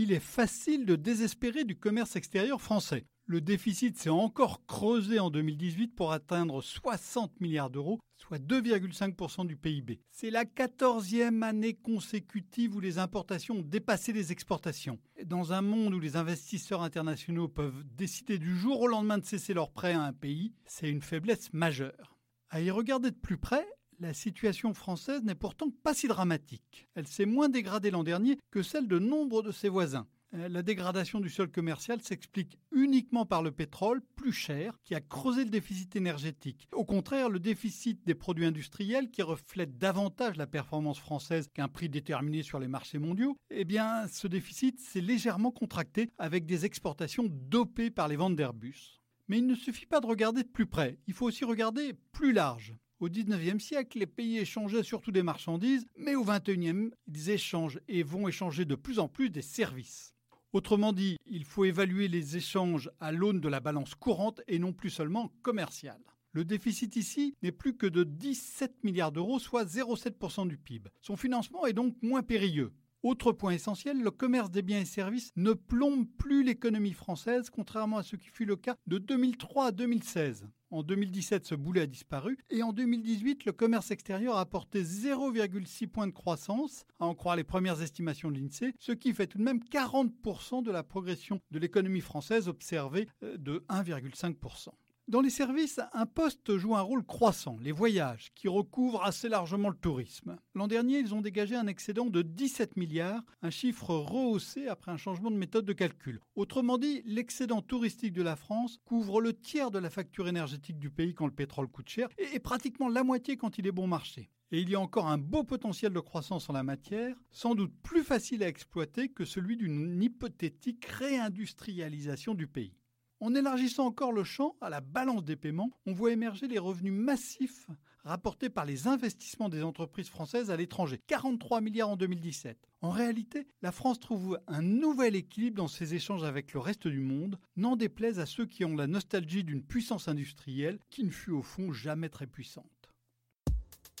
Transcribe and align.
il 0.00 0.12
est 0.12 0.18
facile 0.18 0.86
de 0.86 0.96
désespérer 0.96 1.64
du 1.64 1.76
commerce 1.76 2.16
extérieur 2.16 2.62
français. 2.62 3.04
Le 3.26 3.42
déficit 3.42 3.98
s'est 3.98 4.08
encore 4.08 4.64
creusé 4.64 5.18
en 5.18 5.28
2018 5.28 5.88
pour 5.94 6.12
atteindre 6.12 6.62
60 6.62 7.38
milliards 7.42 7.68
d'euros, 7.68 8.00
soit 8.16 8.38
2,5% 8.38 9.46
du 9.46 9.56
PIB. 9.56 10.00
C'est 10.10 10.30
la 10.30 10.46
quatorzième 10.46 11.42
année 11.42 11.74
consécutive 11.74 12.76
où 12.76 12.80
les 12.80 12.96
importations 12.96 13.56
ont 13.56 13.62
dépassé 13.62 14.14
les 14.14 14.32
exportations. 14.32 14.98
Dans 15.26 15.52
un 15.52 15.60
monde 15.60 15.92
où 15.92 16.00
les 16.00 16.16
investisseurs 16.16 16.82
internationaux 16.82 17.48
peuvent 17.48 17.84
décider 17.94 18.38
du 18.38 18.56
jour 18.56 18.80
au 18.80 18.86
lendemain 18.86 19.18
de 19.18 19.26
cesser 19.26 19.52
leurs 19.52 19.70
prêts 19.70 19.92
à 19.92 20.02
un 20.02 20.14
pays, 20.14 20.54
c'est 20.64 20.88
une 20.88 21.02
faiblesse 21.02 21.52
majeure. 21.52 22.16
À 22.48 22.62
y 22.62 22.70
regarder 22.70 23.10
de 23.10 23.16
plus 23.16 23.36
près, 23.36 23.66
la 24.00 24.14
situation 24.14 24.72
française 24.74 25.22
n'est 25.22 25.34
pourtant 25.34 25.70
pas 25.82 25.94
si 25.94 26.08
dramatique. 26.08 26.88
Elle 26.94 27.06
s'est 27.06 27.26
moins 27.26 27.48
dégradée 27.48 27.90
l'an 27.90 28.02
dernier 28.02 28.38
que 28.50 28.62
celle 28.62 28.88
de 28.88 28.98
nombre 28.98 29.42
de 29.42 29.52
ses 29.52 29.68
voisins. 29.68 30.06
Euh, 30.34 30.48
la 30.48 30.62
dégradation 30.62 31.20
du 31.20 31.28
sol 31.28 31.50
commercial 31.50 32.00
s'explique 32.00 32.58
uniquement 32.72 33.26
par 33.26 33.42
le 33.42 33.50
pétrole, 33.50 34.00
plus 34.16 34.32
cher, 34.32 34.78
qui 34.84 34.94
a 34.94 35.00
creusé 35.00 35.44
le 35.44 35.50
déficit 35.50 35.96
énergétique. 35.96 36.68
Au 36.72 36.84
contraire, 36.84 37.28
le 37.28 37.40
déficit 37.40 38.06
des 38.06 38.14
produits 38.14 38.46
industriels, 38.46 39.10
qui 39.10 39.22
reflète 39.22 39.76
davantage 39.76 40.36
la 40.36 40.46
performance 40.46 40.98
française 40.98 41.48
qu'un 41.52 41.68
prix 41.68 41.88
déterminé 41.88 42.42
sur 42.42 42.60
les 42.60 42.68
marchés 42.68 42.98
mondiaux, 42.98 43.36
eh 43.50 43.64
bien, 43.64 44.06
ce 44.08 44.28
déficit 44.28 44.80
s'est 44.80 45.00
légèrement 45.00 45.50
contracté 45.50 46.10
avec 46.16 46.46
des 46.46 46.64
exportations 46.64 47.26
dopées 47.28 47.90
par 47.90 48.08
les 48.08 48.16
ventes 48.16 48.36
d'Airbus. 48.36 49.00
Mais 49.28 49.38
il 49.38 49.46
ne 49.46 49.54
suffit 49.54 49.86
pas 49.86 50.00
de 50.00 50.06
regarder 50.06 50.42
de 50.42 50.48
plus 50.48 50.66
près, 50.66 50.98
il 51.06 51.14
faut 51.14 51.26
aussi 51.26 51.44
regarder 51.44 51.92
plus 52.12 52.32
large. 52.32 52.74
Au 53.00 53.08
XIXe 53.08 53.64
siècle, 53.64 53.98
les 53.98 54.06
pays 54.06 54.36
échangeaient 54.36 54.82
surtout 54.82 55.10
des 55.10 55.22
marchandises, 55.22 55.86
mais 55.96 56.14
au 56.16 56.22
XXIe, 56.22 56.90
ils 57.06 57.30
échangent 57.30 57.80
et 57.88 58.02
vont 58.02 58.28
échanger 58.28 58.66
de 58.66 58.74
plus 58.74 58.98
en 58.98 59.08
plus 59.08 59.30
des 59.30 59.40
services. 59.40 60.14
Autrement 60.52 60.92
dit, 60.92 61.16
il 61.24 61.46
faut 61.46 61.64
évaluer 61.64 62.08
les 62.08 62.36
échanges 62.36 62.90
à 63.00 63.10
l'aune 63.10 63.40
de 63.40 63.48
la 63.48 63.60
balance 63.60 63.94
courante 63.94 64.42
et 64.48 64.58
non 64.58 64.74
plus 64.74 64.90
seulement 64.90 65.32
commerciale. 65.40 66.02
Le 66.32 66.44
déficit 66.44 66.94
ici 66.96 67.34
n'est 67.42 67.52
plus 67.52 67.74
que 67.74 67.86
de 67.86 68.04
17 68.04 68.84
milliards 68.84 69.12
d'euros, 69.12 69.38
soit 69.38 69.64
0,7% 69.64 70.46
du 70.46 70.58
PIB. 70.58 70.90
Son 71.00 71.16
financement 71.16 71.64
est 71.64 71.72
donc 71.72 71.96
moins 72.02 72.22
périlleux. 72.22 72.70
Autre 73.02 73.32
point 73.32 73.52
essentiel, 73.52 74.02
le 74.02 74.10
commerce 74.10 74.50
des 74.50 74.60
biens 74.60 74.80
et 74.80 74.84
services 74.84 75.30
ne 75.34 75.54
plombe 75.54 76.06
plus 76.18 76.42
l'économie 76.44 76.92
française, 76.92 77.48
contrairement 77.48 77.96
à 77.96 78.02
ce 78.02 78.16
qui 78.16 78.28
fut 78.28 78.44
le 78.44 78.56
cas 78.56 78.76
de 78.86 78.98
2003 78.98 79.68
à 79.68 79.72
2016. 79.72 80.46
En 80.70 80.82
2017, 80.82 81.46
ce 81.46 81.54
boulet 81.54 81.80
a 81.80 81.86
disparu 81.86 82.36
et 82.50 82.62
en 82.62 82.74
2018, 82.74 83.46
le 83.46 83.52
commerce 83.52 83.90
extérieur 83.90 84.36
a 84.36 84.40
apporté 84.40 84.82
0,6 84.82 85.86
points 85.86 86.08
de 86.08 86.12
croissance, 86.12 86.84
à 87.00 87.06
en 87.06 87.14
croire 87.14 87.36
les 87.36 87.44
premières 87.44 87.80
estimations 87.80 88.30
de 88.30 88.38
l'INSEE, 88.38 88.74
ce 88.78 88.92
qui 88.92 89.14
fait 89.14 89.26
tout 89.26 89.38
de 89.38 89.44
même 89.44 89.60
40% 89.60 90.62
de 90.62 90.70
la 90.70 90.82
progression 90.82 91.40
de 91.50 91.58
l'économie 91.58 92.02
française 92.02 92.48
observée 92.48 93.08
euh, 93.22 93.38
de 93.38 93.64
1,5%. 93.70 94.68
Dans 95.10 95.22
les 95.22 95.28
services, 95.28 95.80
un 95.92 96.06
poste 96.06 96.56
joue 96.56 96.76
un 96.76 96.82
rôle 96.82 97.04
croissant, 97.04 97.56
les 97.60 97.72
voyages, 97.72 98.30
qui 98.36 98.46
recouvrent 98.46 99.02
assez 99.02 99.28
largement 99.28 99.68
le 99.68 99.74
tourisme. 99.74 100.36
L'an 100.54 100.68
dernier, 100.68 101.00
ils 101.00 101.16
ont 101.16 101.20
dégagé 101.20 101.56
un 101.56 101.66
excédent 101.66 102.06
de 102.06 102.22
17 102.22 102.76
milliards, 102.76 103.24
un 103.42 103.50
chiffre 103.50 103.92
rehaussé 103.92 104.68
après 104.68 104.92
un 104.92 104.96
changement 104.96 105.32
de 105.32 105.36
méthode 105.36 105.64
de 105.64 105.72
calcul. 105.72 106.20
Autrement 106.36 106.78
dit, 106.78 107.02
l'excédent 107.06 107.60
touristique 107.60 108.12
de 108.12 108.22
la 108.22 108.36
France 108.36 108.78
couvre 108.84 109.20
le 109.20 109.32
tiers 109.32 109.72
de 109.72 109.80
la 109.80 109.90
facture 109.90 110.28
énergétique 110.28 110.78
du 110.78 110.90
pays 110.90 111.12
quand 111.12 111.26
le 111.26 111.34
pétrole 111.34 111.66
coûte 111.66 111.88
cher 111.88 112.08
et 112.16 112.38
pratiquement 112.38 112.88
la 112.88 113.02
moitié 113.02 113.36
quand 113.36 113.58
il 113.58 113.66
est 113.66 113.72
bon 113.72 113.88
marché. 113.88 114.30
Et 114.52 114.60
il 114.60 114.70
y 114.70 114.76
a 114.76 114.80
encore 114.80 115.08
un 115.08 115.18
beau 115.18 115.42
potentiel 115.42 115.92
de 115.92 115.98
croissance 115.98 116.48
en 116.48 116.52
la 116.52 116.62
matière, 116.62 117.16
sans 117.32 117.56
doute 117.56 117.74
plus 117.82 118.04
facile 118.04 118.44
à 118.44 118.48
exploiter 118.48 119.08
que 119.08 119.24
celui 119.24 119.56
d'une 119.56 120.00
hypothétique 120.00 120.84
réindustrialisation 120.84 122.34
du 122.34 122.46
pays. 122.46 122.76
En 123.20 123.34
élargissant 123.34 123.84
encore 123.84 124.12
le 124.12 124.24
champ 124.24 124.56
à 124.62 124.70
la 124.70 124.80
balance 124.80 125.24
des 125.24 125.36
paiements, 125.36 125.70
on 125.84 125.92
voit 125.92 126.10
émerger 126.10 126.48
les 126.48 126.58
revenus 126.58 126.94
massifs 126.94 127.68
rapportés 128.02 128.48
par 128.48 128.64
les 128.64 128.88
investissements 128.88 129.50
des 129.50 129.62
entreprises 129.62 130.08
françaises 130.08 130.50
à 130.50 130.56
l'étranger, 130.56 131.02
43 131.06 131.60
milliards 131.60 131.90
en 131.90 131.96
2017. 131.96 132.56
En 132.80 132.88
réalité, 132.88 133.46
la 133.60 133.72
France 133.72 134.00
trouve 134.00 134.40
un 134.46 134.62
nouvel 134.62 135.16
équilibre 135.16 135.58
dans 135.58 135.68
ses 135.68 135.92
échanges 135.92 136.24
avec 136.24 136.54
le 136.54 136.60
reste 136.60 136.88
du 136.88 137.00
monde, 137.00 137.38
n'en 137.56 137.76
déplaise 137.76 138.18
à 138.18 138.24
ceux 138.24 138.46
qui 138.46 138.64
ont 138.64 138.74
la 138.74 138.86
nostalgie 138.86 139.44
d'une 139.44 139.62
puissance 139.62 140.08
industrielle 140.08 140.78
qui 140.88 141.04
ne 141.04 141.10
fut 141.10 141.30
au 141.30 141.42
fond 141.42 141.72
jamais 141.72 142.08
très 142.08 142.26
puissante. 142.26 142.64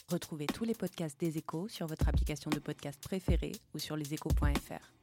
Retrouvez 0.08 0.46
tous 0.46 0.64
les 0.64 0.74
podcasts 0.74 1.20
des 1.20 1.36
échos 1.36 1.68
sur 1.68 1.86
votre 1.86 2.08
application 2.08 2.50
de 2.50 2.58
podcast 2.58 2.98
préférée 3.00 3.52
ou 3.74 3.78
sur 3.78 3.96
leséchos.fr. 3.96 4.99